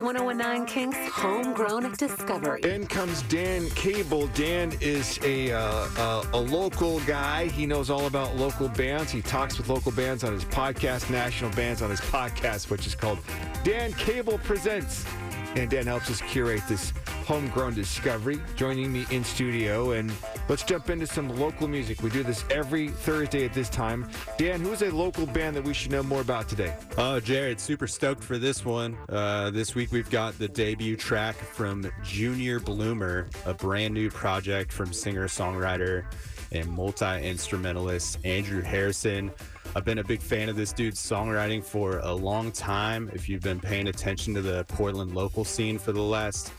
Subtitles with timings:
[0.00, 2.60] 1019 Kinks Homegrown Discovery.
[2.62, 4.28] In comes Dan Cable.
[4.28, 7.48] Dan is a, uh, uh, a local guy.
[7.48, 9.10] He knows all about local bands.
[9.10, 12.94] He talks with local bands on his podcast, national bands on his podcast, which is
[12.94, 13.18] called
[13.64, 15.04] Dan Cable Presents.
[15.56, 16.92] And Dan helps us curate this
[17.26, 19.90] homegrown discovery, joining me in studio.
[19.92, 20.12] And
[20.48, 22.02] let's jump into some local music.
[22.02, 24.08] We do this every Thursday at this time.
[24.36, 26.74] Dan, who's a local band that we should know more about today?
[26.96, 28.96] Oh, Jared, super stoked for this one.
[29.08, 34.72] Uh, this week we've got the debut track from Junior Bloomer, a brand new project
[34.72, 36.04] from singer songwriter
[36.52, 39.30] and multi instrumentalist Andrew Harrison.
[39.76, 43.10] I've been a big fan of this dude's songwriting for a long time.
[43.12, 46.52] If you've been paying attention to the Portland local scene for the last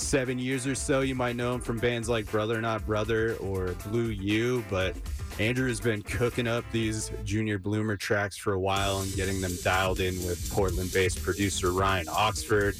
[0.00, 3.74] seven years or so, you might know him from bands like Brother Not Brother or
[3.86, 4.64] Blue U.
[4.70, 4.96] But
[5.38, 9.52] Andrew has been cooking up these Junior Bloomer tracks for a while and getting them
[9.62, 12.76] dialed in with Portland based producer Ryan Oxford.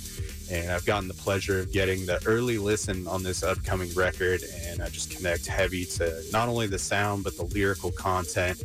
[0.50, 4.40] And I've gotten the pleasure of getting the early listen on this upcoming record.
[4.64, 8.62] And I just connect heavy to not only the sound, but the lyrical content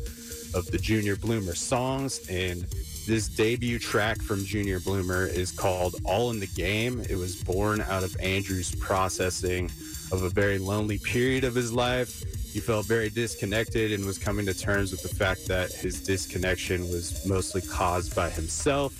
[0.55, 2.27] of the Junior Bloomer songs.
[2.29, 2.65] And
[3.05, 7.01] this debut track from Junior Bloomer is called All in the Game.
[7.09, 9.65] It was born out of Andrew's processing
[10.11, 12.23] of a very lonely period of his life.
[12.53, 16.81] He felt very disconnected and was coming to terms with the fact that his disconnection
[16.83, 18.99] was mostly caused by himself.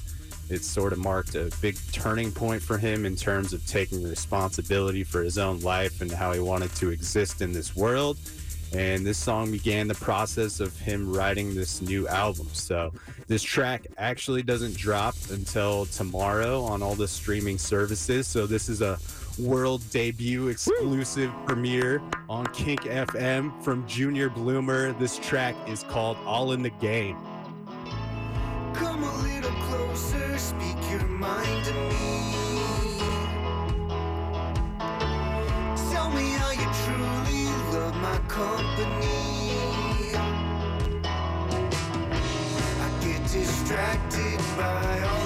[0.50, 5.04] It sort of marked a big turning point for him in terms of taking responsibility
[5.04, 8.17] for his own life and how he wanted to exist in this world.
[8.74, 12.48] And this song began the process of him writing this new album.
[12.54, 12.92] So,
[13.28, 18.26] this track actually doesn't drop until tomorrow on all the streaming services.
[18.26, 18.98] So, this is a
[19.38, 24.94] world debut exclusive premiere on Kink FM from Junior Bloomer.
[24.94, 27.18] This track is called All in the Game.
[28.74, 32.24] Come a little closer, speak your mind to me.
[38.04, 39.46] My company.
[42.86, 45.23] I get distracted by all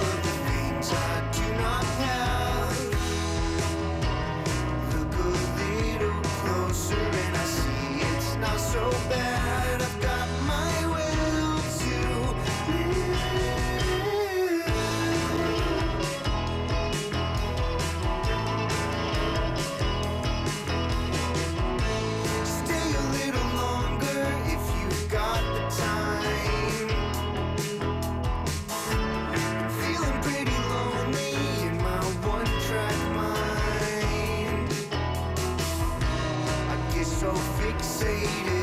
[37.78, 38.57] fixated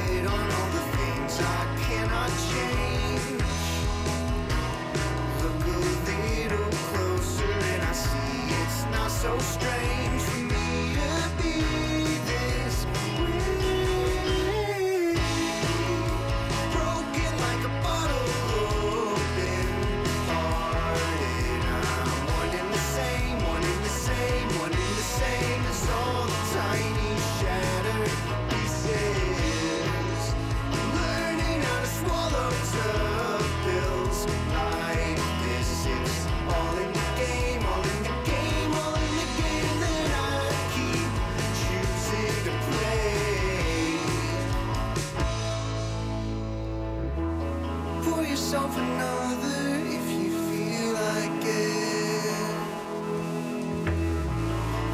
[48.55, 49.63] yourself another
[49.97, 52.55] if you feel like it.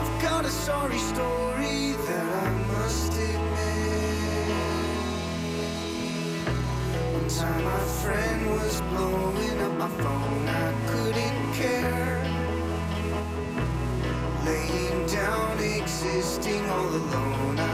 [0.02, 4.50] I've got a sorry story that I must admit.
[7.14, 12.18] One time my friend was blowing up my phone, I couldn't care.
[14.44, 17.71] Laying down, existing all alone, I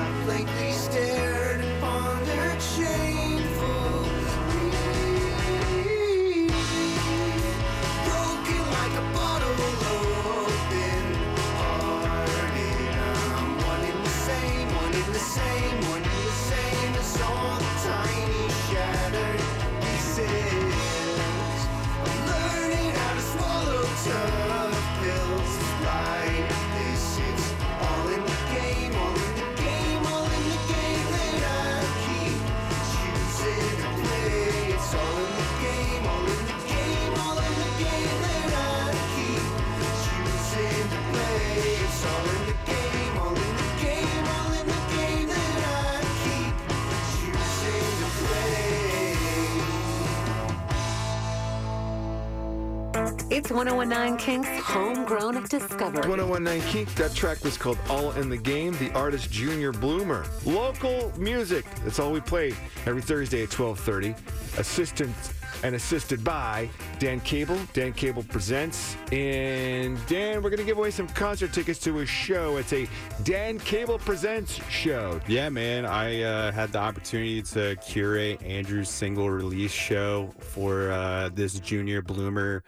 [53.38, 56.10] It's 1019 Kinks Homegrown Discovery.
[56.10, 60.26] 1019 Kink, that track was called All in the Game, the artist Junior Bloomer.
[60.44, 62.56] Local music, that's all we play
[62.88, 64.16] every Thursday at 1230.
[64.60, 65.16] Assistant
[65.64, 66.68] and assisted by
[66.98, 67.60] Dan Cable.
[67.74, 68.98] Dan Cable presents.
[69.12, 72.58] And Dan, we're going to give away some concert tickets to his show.
[72.58, 72.88] It's a
[73.24, 75.22] Dan Cable Presents show.
[75.28, 75.86] Yeah, man.
[75.86, 82.02] I uh, had the opportunity to curate Andrew's single release show for uh, this Junior
[82.02, 82.64] Bloomer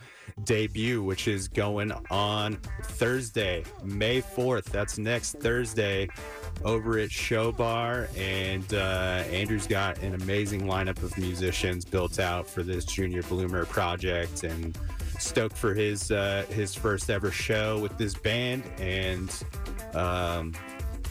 [0.45, 4.65] debut, which is going on Thursday, May 4th.
[4.65, 6.09] That's next Thursday
[6.63, 8.07] over at Show Bar.
[8.17, 13.65] And uh, Andrew's got an amazing lineup of musicians built out for this Junior Bloomer
[13.65, 14.43] project.
[14.43, 14.77] And
[15.19, 18.63] stoked for his uh, his first ever show with this band.
[18.79, 19.31] And
[19.93, 20.53] um,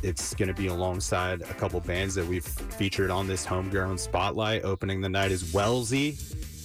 [0.02, 4.64] it's going to be alongside a couple bands that we've featured on this homegrown spotlight.
[4.64, 6.16] Opening the night is Wellesley,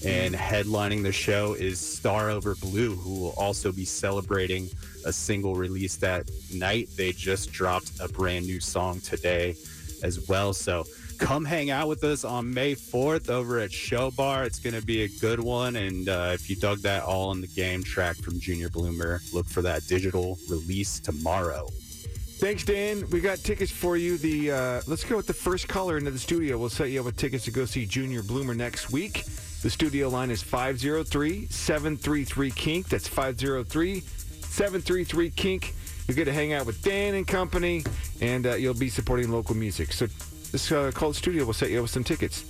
[0.05, 4.69] and headlining the show is Star Over Blue, who will also be celebrating
[5.05, 6.89] a single release that night.
[6.97, 9.55] They just dropped a brand new song today
[10.03, 10.53] as well.
[10.53, 10.83] So
[11.19, 14.43] come hang out with us on May 4th over at Show Bar.
[14.43, 15.77] It's going to be a good one.
[15.77, 19.47] And uh, if you dug that All in the Game track from Junior Bloomer, look
[19.47, 21.67] for that digital release tomorrow.
[22.39, 23.09] Thanks, Dan.
[23.09, 24.17] We got tickets for you.
[24.17, 26.57] The uh, let's go with the first caller into the studio.
[26.57, 29.23] We'll set you up with tickets to go see Junior Bloomer next week.
[29.63, 32.89] The studio line is 503-733 Kink.
[32.89, 35.73] That's 503-733 Kink.
[36.05, 37.85] You'll get to hang out with Dan and company,
[38.19, 39.93] and uh, you'll be supporting local music.
[39.93, 40.07] So
[40.51, 41.45] this uh, the studio.
[41.45, 42.43] We'll set you up with some tickets.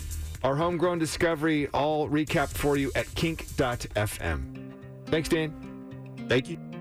[0.43, 4.71] Our homegrown discovery, all recapped for you at kink.fm.
[5.05, 5.53] Thanks, Dan.
[6.27, 6.72] Thank you.